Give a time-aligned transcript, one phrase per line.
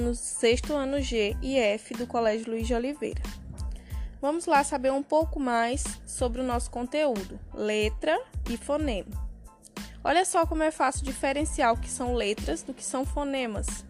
[0.00, 3.22] no sexto ano G e F do Colégio Luiz de Oliveira.
[4.20, 9.26] Vamos lá saber um pouco mais sobre o nosso conteúdo, letra e fonema.
[10.02, 13.84] Olha só como é fácil diferenciar o que são letras do que são fonemas.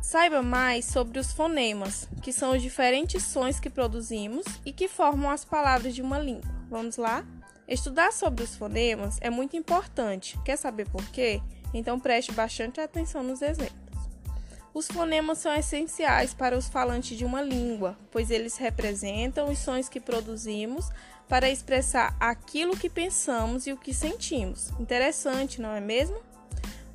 [0.00, 5.30] Saiba mais sobre os fonemas, que são os diferentes sons que produzimos e que formam
[5.30, 6.50] as palavras de uma língua.
[6.68, 7.24] Vamos lá?
[7.68, 10.38] Estudar sobre os fonemas é muito importante.
[10.44, 11.40] Quer saber por quê?
[11.72, 13.91] Então preste bastante atenção nos exemplos.
[14.74, 19.86] Os fonemas são essenciais para os falantes de uma língua, pois eles representam os sons
[19.86, 20.88] que produzimos
[21.28, 24.70] para expressar aquilo que pensamos e o que sentimos.
[24.80, 26.16] Interessante, não é mesmo?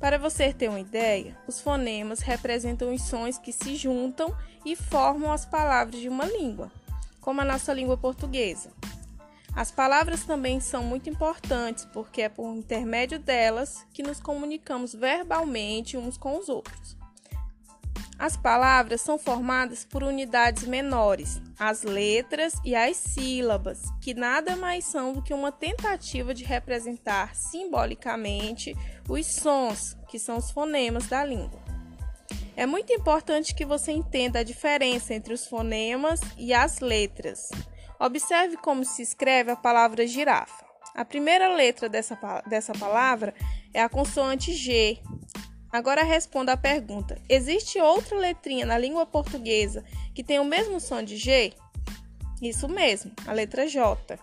[0.00, 5.32] Para você ter uma ideia, os fonemas representam os sons que se juntam e formam
[5.32, 6.72] as palavras de uma língua,
[7.20, 8.72] como a nossa língua portuguesa.
[9.54, 15.96] As palavras também são muito importantes porque é por intermédio delas que nos comunicamos verbalmente
[15.96, 16.97] uns com os outros.
[18.18, 24.86] As palavras são formadas por unidades menores, as letras e as sílabas, que nada mais
[24.86, 28.74] são do que uma tentativa de representar simbolicamente
[29.08, 31.60] os sons, que são os fonemas da língua.
[32.56, 37.50] É muito importante que você entenda a diferença entre os fonemas e as letras.
[38.00, 40.66] Observe como se escreve a palavra girafa.
[40.92, 43.32] A primeira letra dessa, dessa palavra
[43.72, 45.00] é a consoante G.
[45.78, 51.04] Agora responda a pergunta: existe outra letrinha na língua portuguesa que tem o mesmo som
[51.04, 51.52] de G?
[52.42, 54.18] Isso mesmo, a letra J.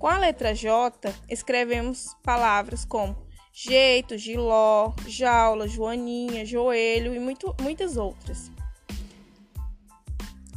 [0.00, 3.16] Com a letra J, escrevemos palavras como
[3.52, 8.50] jeito, giló, jaula, joaninha, joelho e muito, muitas outras.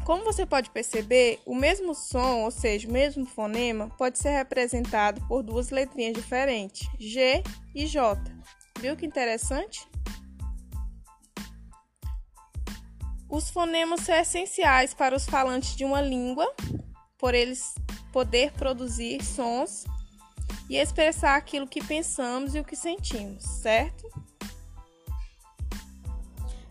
[0.04, 5.22] Como você pode perceber, o mesmo som, ou seja, o mesmo fonema, pode ser representado
[5.28, 7.44] por duas letrinhas diferentes, G
[7.76, 8.20] e J.
[8.80, 9.88] Viu que interessante?
[13.30, 16.52] Os fonemas são essenciais para os falantes de uma língua,
[17.18, 17.76] por eles
[18.12, 19.86] poder produzir sons
[20.70, 24.10] e expressar aquilo que pensamos e o que sentimos, certo?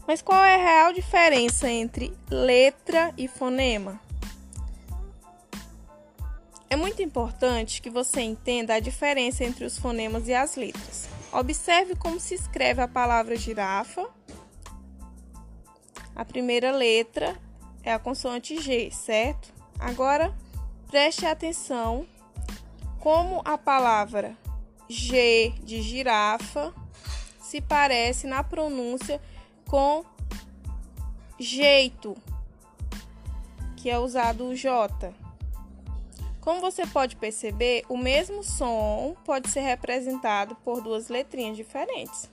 [0.06, 4.00] Mas qual é a real diferença entre letra e fonema?
[6.70, 11.08] É muito importante que você entenda a diferença entre os fonemas e as letras.
[11.32, 14.08] Observe como se escreve a palavra girafa.
[16.18, 17.36] A primeira letra
[17.80, 19.52] é a consoante G, certo?
[19.78, 20.34] Agora,
[20.90, 22.04] preste atenção
[22.98, 24.36] como a palavra
[24.88, 26.74] G de girafa
[27.40, 29.22] se parece na pronúncia
[29.68, 30.04] com
[31.38, 32.16] jeito,
[33.76, 35.14] que é usado o J.
[36.40, 42.28] Como você pode perceber, o mesmo som pode ser representado por duas letrinhas diferentes.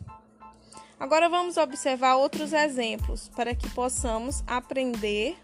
[0.99, 5.37] Agora vamos observar outros exemplos para que possamos aprender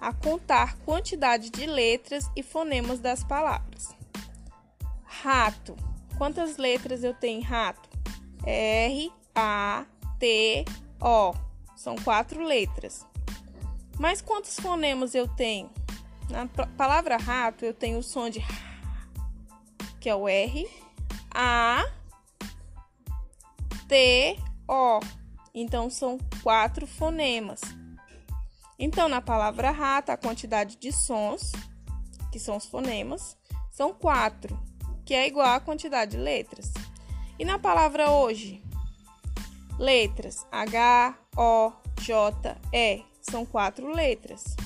[0.00, 3.94] a contar quantidade de letras e fonemas das palavras.
[5.04, 5.74] Rato.
[6.16, 7.88] Quantas letras eu tenho em rato?
[8.46, 9.84] R, A,
[10.18, 10.64] T,
[11.00, 11.34] O.
[11.74, 13.06] São quatro letras.
[13.98, 15.70] Mas quantos fonemas eu tenho?
[16.30, 18.40] Na palavra rato, eu tenho o som de
[20.00, 20.68] que é o R,
[21.34, 21.84] A,
[23.88, 24.38] T,
[24.68, 25.00] O.
[25.54, 27.60] Então são quatro fonemas.
[28.78, 31.52] Então, na palavra rato, a quantidade de sons,
[32.32, 33.36] que são os fonemas,
[33.70, 34.60] são quatro,
[35.04, 36.72] que é igual à quantidade de letras.
[37.38, 38.64] E na palavra hoje,
[39.78, 44.56] Letras H, O, J, E são quatro letras.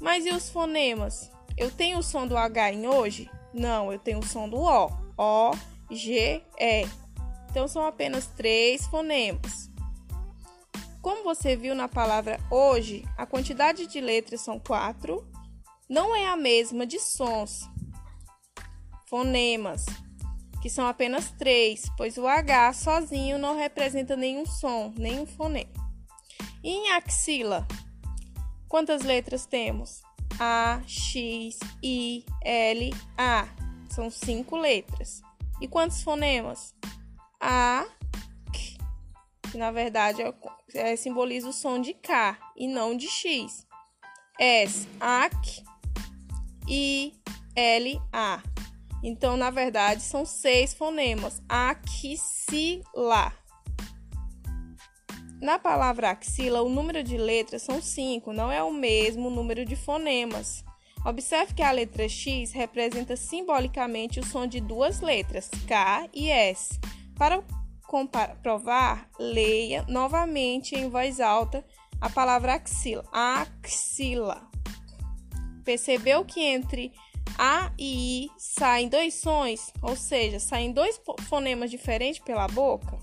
[0.00, 1.30] Mas e os fonemas?
[1.56, 3.30] Eu tenho o som do H em hoje?
[3.52, 4.90] Não, eu tenho o som do O.
[5.18, 5.50] O,
[5.90, 6.86] G, E.
[7.56, 9.70] Então são apenas três fonemas.
[11.00, 15.26] Como você viu na palavra hoje, a quantidade de letras são quatro,
[15.88, 17.66] não é a mesma de sons,
[19.08, 19.86] fonemas
[20.60, 25.72] que são apenas três, pois o H sozinho não representa nenhum som, nenhum fonema.
[26.62, 27.66] E em axila,
[28.68, 30.02] quantas letras temos?
[30.38, 33.48] A, X, I, L, A.
[33.88, 35.22] São cinco letras.
[35.58, 36.74] E quantos fonemas?
[37.48, 37.86] A,
[38.52, 40.34] que na verdade é,
[40.74, 43.64] é, simboliza o som de K e não de X.
[44.36, 45.62] S, AC,
[46.68, 47.12] I,
[47.54, 48.42] L, A.
[49.00, 51.40] Então, na verdade, são seis fonemas.
[51.48, 53.32] Axila.
[55.40, 59.76] Na palavra axila, o número de letras são cinco, não é o mesmo número de
[59.76, 60.64] fonemas.
[61.04, 66.80] Observe que a letra X representa simbolicamente o som de duas letras, K e S.
[67.16, 67.42] Para
[67.86, 71.64] comprovar, leia novamente em voz alta
[72.00, 73.04] a palavra axila.
[73.10, 74.48] Axila.
[75.64, 76.92] Percebeu que entre
[77.38, 82.98] A e I saem dois sons, ou seja, saem dois fonemas diferentes pela boca?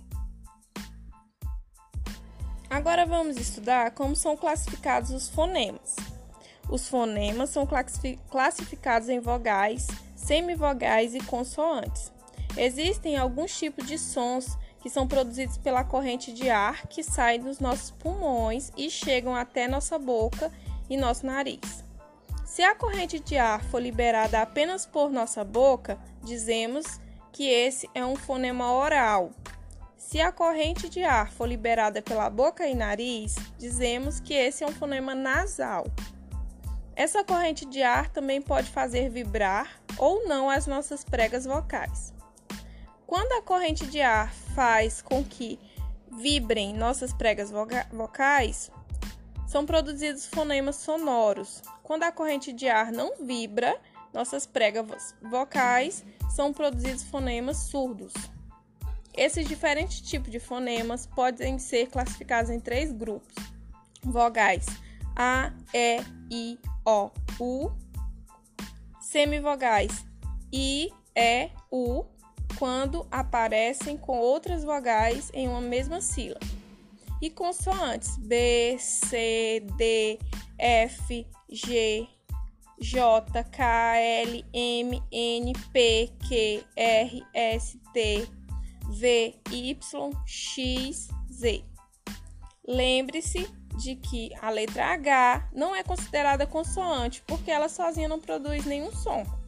[2.70, 5.96] Agora vamos estudar como são classificados os fonemas.
[6.70, 7.68] Os fonemas são
[8.30, 12.13] classificados em vogais, semivogais e consoantes.
[12.56, 17.60] Existem alguns tipos de sons que são produzidos pela corrente de ar que sai dos
[17.60, 20.52] nossos pulmões e chegam até nossa boca
[20.90, 21.84] e nosso nariz.
[22.46, 27.00] Se a corrente de ar for liberada apenas por nossa boca, dizemos
[27.32, 29.32] que esse é um fonema oral.
[29.98, 34.68] Se a corrente de ar for liberada pela boca e nariz, dizemos que esse é
[34.68, 35.86] um fonema nasal.
[36.96, 42.14] Essa corrente de ar também pode fazer vibrar ou não as nossas pregas vocais.
[43.14, 45.60] Quando a corrente de ar faz com que
[46.18, 47.52] vibrem nossas pregas
[47.92, 48.72] vocais,
[49.46, 51.62] são produzidos fonemas sonoros.
[51.84, 53.80] Quando a corrente de ar não vibra,
[54.12, 58.14] nossas pregas vocais são produzidos fonemas surdos.
[59.16, 63.36] Esses diferentes tipos de fonemas podem ser classificados em três grupos:
[64.02, 64.66] vogais
[65.16, 66.02] A, E,
[66.32, 67.72] I, O, U,
[69.00, 70.04] semivogais
[70.52, 72.06] I, E, U,
[72.64, 76.46] quando aparecem com outras vogais em uma mesma sílaba,
[77.22, 80.18] e consoantes B, C, D,
[80.58, 82.08] F, G,
[82.80, 88.30] J, K, L, M, N, P, Q, R, S, T,
[88.92, 91.66] V, Y, X, Z.
[92.66, 93.46] Lembre-se
[93.76, 98.94] de que a letra H não é considerada consoante porque ela sozinha não produz nenhum
[98.94, 99.43] som.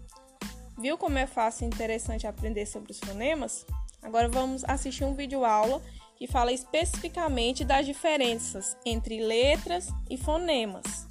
[0.77, 3.65] Viu como é fácil e interessante aprender sobre os fonemas?
[4.01, 5.81] Agora vamos assistir um vídeo aula
[6.17, 11.07] que fala especificamente das diferenças entre letras e fonemas.